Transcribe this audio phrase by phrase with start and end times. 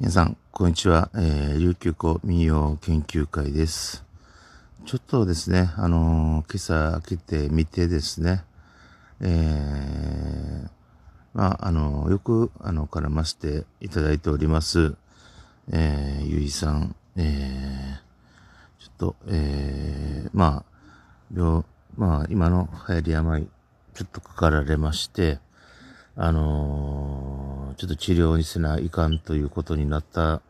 [0.00, 1.10] 皆さん、こんにちは。
[1.14, 4.02] えー、琉球湖民謡研究会です。
[4.86, 8.42] ちょっとですね、あのー、今朝開けてみてですね、
[9.20, 10.70] えー、
[11.34, 14.96] まあ、あのー、よく、あの、絡ませていただいております、
[15.70, 20.64] えー、ゆいさん、えー、ちょっと、えー、まあ、
[21.36, 21.62] 病、
[21.98, 23.48] まあ、今の流行り病、
[23.92, 25.40] ちょっとかかられまして、
[26.16, 27.29] あのー、
[27.80, 30.42] ちょっと治療にせないかんということになった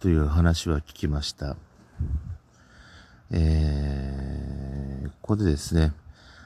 [0.00, 1.56] という話は聞きました。
[3.30, 5.94] えー、ここでですね、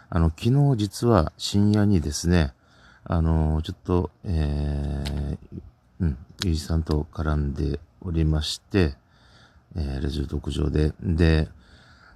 [0.09, 2.52] あの、昨日実は深夜にですね、
[3.02, 5.61] あの、ちょっと、えー、
[5.98, 8.95] うん、ゆいさんと絡んでおりまして、
[9.75, 11.48] えー、レジュ特上で、で、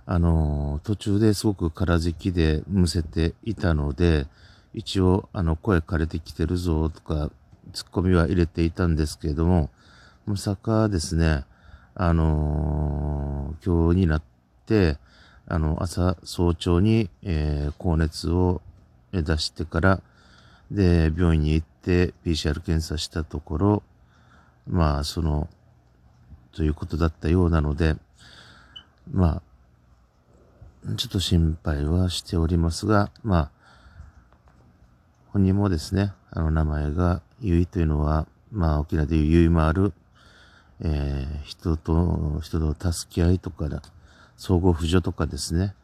[0.06, 4.28] あの、途中ですごく空咳きでむせていたので、
[4.74, 7.32] 一応、あの、声枯れてきてるぞとか、
[7.72, 9.70] ツッコミは入れていたんですけれども、
[10.26, 11.44] まさかですね、
[11.94, 14.22] あのー、今日になっ
[14.66, 14.98] て、
[15.46, 18.62] あの、朝、早朝に、えー、高熱を
[19.12, 20.02] 出してから、
[20.70, 23.82] で、病院に行って PCR 検査したところ、
[24.68, 25.48] まあ、その、
[26.52, 27.96] ということだったようなので、
[29.10, 29.42] ま
[30.86, 33.50] あ、ちょっと心配はしておりますが、まあ、
[35.28, 39.92] 本人もですね、あの名前がゆいというのは、まあ沖縄でいうゆいもある、
[40.80, 43.82] えー、人と、人と助け合いとかだ、
[44.36, 45.74] 相互扶助とかですね。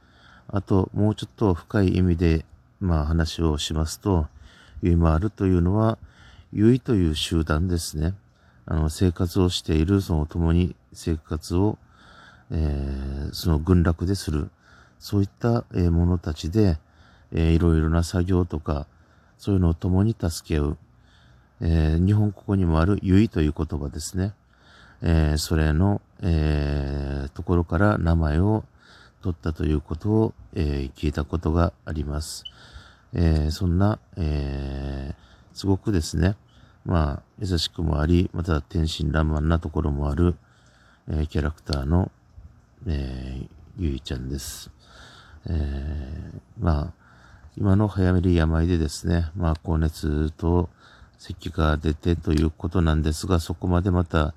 [0.48, 2.44] あと、もうちょっと深い意味で、
[2.80, 4.26] まあ話をしますと、
[4.82, 5.98] ゆいもあるというのは、
[6.52, 8.14] ゆいという集団ですね。
[8.66, 11.78] あの、生活をしている、その共に生活を、
[12.50, 14.50] えー、その群落でする、
[14.98, 16.78] そういった、えー、者たちで、
[17.32, 18.86] えー、いろいろな作業とか、
[19.38, 20.76] そういうのを共に助け合う。
[21.60, 24.32] えー、日本ここにもあるゆいという言葉ですね。
[25.02, 28.64] えー、それの、えー、ところから名前を
[29.22, 32.44] 取ったということを、え聞いたことがあります。
[33.12, 35.14] えそんな、え
[35.52, 36.36] すごくですね、
[36.84, 40.36] まあ、優しくもあり、また天真爛漫なところもある、
[41.08, 42.12] えキャラクターの、
[42.86, 44.70] えゆいちゃんです。
[45.48, 47.06] えまあ、
[47.56, 50.68] 今の早めり病でですね、まあ、高熱と
[51.18, 54.34] 咳が出てということなんですが、そこまでまた、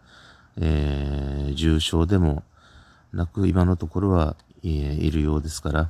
[0.57, 2.44] えー、重症でも
[3.13, 5.90] なく、今のところは、えー、いるようですから、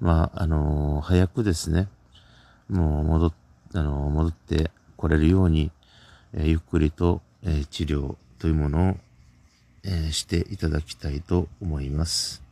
[0.00, 1.88] まあ、あのー、早くですね、
[2.68, 3.32] もう戻っ、
[3.74, 5.70] あのー、戻ってこれるように、
[6.32, 8.96] えー、ゆっくりと、えー、治療というものを、
[9.84, 12.42] えー、していただきたいと思います。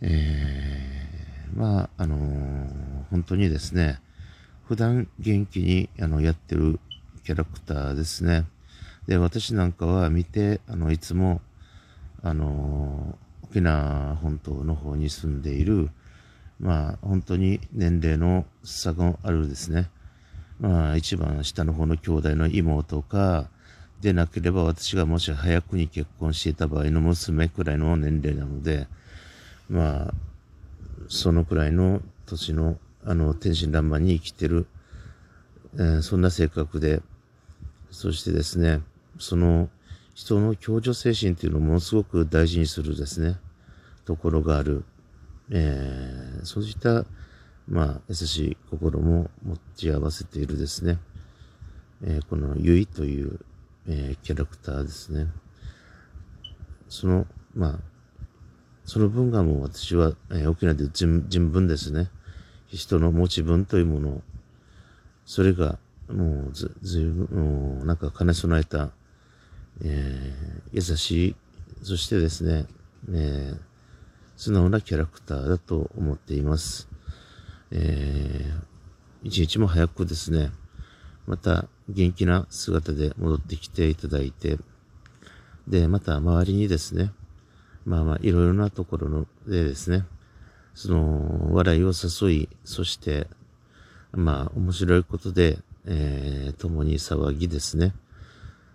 [0.00, 0.88] えー
[1.54, 2.16] まあ、あの、
[3.10, 4.00] 本当にですね、
[4.68, 6.78] 普段元気にあのやってる
[7.24, 8.44] キャラクターですね。
[9.06, 11.40] で、私なんかは見て、あの、いつも、
[12.22, 15.88] あの、沖縄本島の方に住んでいる、
[16.60, 19.88] まあ、本当に年齢の差があるですね。
[20.60, 23.48] まあ、一番下の方の兄弟の妹か、
[24.02, 28.86] でなければ私がもし早くに結婚していた場合の娘くらいの年齢なので、
[29.70, 30.14] まあ、
[31.08, 32.76] そのくらいの年の、
[33.08, 34.66] あの、天真爛漫に生きてる、
[35.76, 37.00] えー、そんな性格で、
[37.90, 38.82] そしてですね、
[39.18, 39.70] その
[40.14, 43.38] 人の共助精神っていうのをものすごく大事にするですね、
[44.04, 44.84] ところがある、
[45.50, 47.06] えー、そういった、
[47.66, 50.98] まあ、優しい心も持ち合わせているですね、
[52.04, 53.40] えー、このゆいという、
[53.88, 55.28] えー、キャラクターですね。
[56.90, 57.78] その、まあ、
[58.84, 62.10] その文がもう私は、えー、沖縄で人文ですね。
[62.68, 64.22] 人の持ち分というもの
[65.24, 68.90] それがもうず、ずいぶん、なんか兼ね備えた、
[69.82, 71.36] えー、優しい、
[71.82, 72.66] そしてですね、
[73.12, 73.58] えー、
[74.36, 76.88] 素直なキャラクターだと思っています。
[77.70, 80.50] えー、一日も早くですね、
[81.26, 84.56] また元気な姿で戻ってきていただいて、
[85.66, 87.12] で、また周りにですね、
[87.84, 90.06] まあまあ、いろいろなところのでですね、
[90.78, 93.26] その、笑いを誘い、そして、
[94.12, 97.92] まあ、面白いことで、えー、共に騒ぎですね。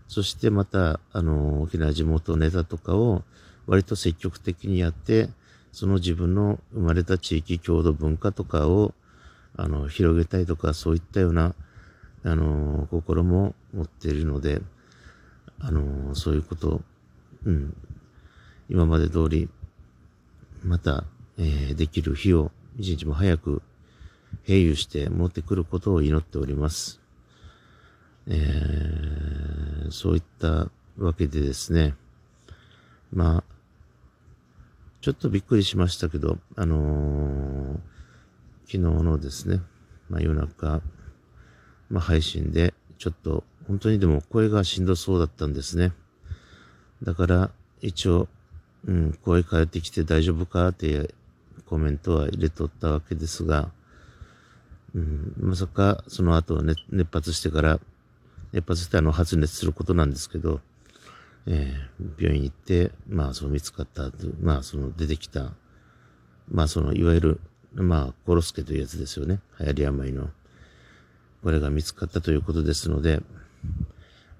[0.09, 3.23] そしてまた、あの、沖縄地元ネタとかを
[3.67, 5.29] 割と積極的にやって、
[5.71, 8.94] その自分の生まれた地域郷土文化とかを、
[9.55, 11.55] あの、広げたいとか、そういったような、
[12.25, 14.61] あの、心も持っているので、
[15.57, 16.81] あの、そういうこと、
[17.45, 17.73] うん、
[18.69, 19.47] 今まで通り、
[20.65, 21.05] また、
[21.38, 23.62] えー、できる日を一日も早く
[24.44, 27.01] 平癒して持ってくることを祈っております。
[28.27, 31.95] えー、そういったわけでですね、
[33.12, 33.44] まあ、
[35.01, 37.74] ちょっとびっくりしましたけど、あのー、
[38.65, 39.59] 昨日のですね、
[40.09, 40.81] まあ、夜中、
[41.89, 45.91] まあ、配信で、ちょっと、本当にでも声がしんどそうだったんですね。
[47.01, 47.51] だから、
[47.81, 48.27] 一応、
[48.86, 51.13] うん、声変えてきて大丈夫かって
[51.74, 53.72] コメントは入れとったわけですが、
[54.94, 57.80] うん、まさかその後、ね、熱発してから、
[58.52, 60.62] 熱発してあの発熱することなんですけど、
[61.48, 65.54] えー、病院行って、まあ、その見つかったまあ、その出てきた、
[66.48, 67.42] まあ、その、いわゆる、
[67.74, 69.40] まあ、コロスケというやつですよね。
[69.60, 70.30] 流行り病の。
[71.42, 73.20] これが見つかったということですので、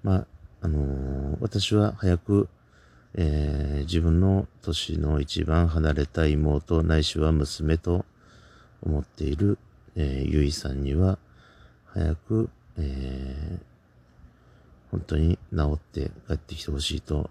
[0.04, 0.26] まあ、
[0.60, 2.48] あのー、私は早く、
[3.16, 8.04] えー、自分の年の一番離れた妹ないしは娘と
[8.82, 9.58] 思っている、
[9.94, 11.18] えー、ゆいさんには
[11.86, 17.30] 早く、えー、本当に治って帰ってきてほしいと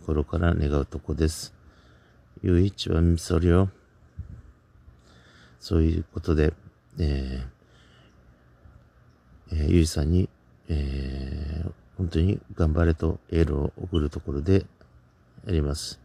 [0.00, 1.54] 心から願うとこです。
[2.42, 3.70] ゆいちはみそりよ。
[5.58, 6.52] そういうことで、
[6.98, 10.28] えー、えー、ゆいさんに、
[10.68, 14.66] えー、本当に頑張れとエールを送るところで
[15.46, 16.00] あります。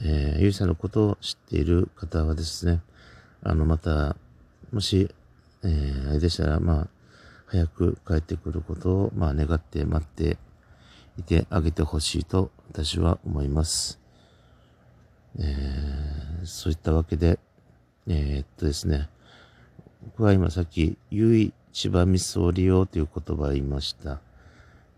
[0.00, 2.80] えー、ゆいさんのことを知っている方はですね、
[3.42, 4.16] あの、また、
[4.72, 5.12] もし、
[5.64, 6.88] えー、あれでしたら、まあ、
[7.46, 10.36] 早く帰ってくることを、まあ、願って待って
[11.18, 13.98] いてあげてほしいと私は思います。
[15.38, 17.38] えー、そういったわけで、
[18.06, 19.08] えー、っとですね、
[20.04, 24.20] 僕は今さっき、ゆい千葉みそ利用という言葉を言いました。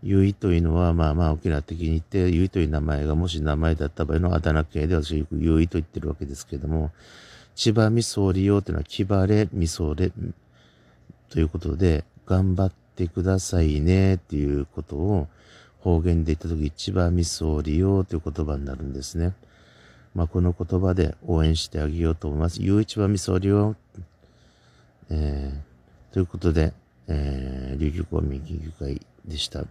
[0.03, 6.91] ゆいというのは、まあまあ沖縄的に言って、ゆいという名前がもし名前だった場合のあだ名系で私ゆいと言ってるわけですけれども、
[7.55, 10.11] 千葉みそ利用というのは、木晴れみそれ
[11.29, 15.27] ということで、頑張ってくださいねっていうことを
[15.79, 19.33] 方言で言ったとき、千葉みそ利用という言葉になるんですね。
[20.13, 22.61] まあ、この言葉で応援してあげようと思います。
[22.61, 23.75] ゆういちばみそ利用。
[25.09, 26.73] えー、ということで、
[27.07, 29.65] えー、琉球公民研究会でした。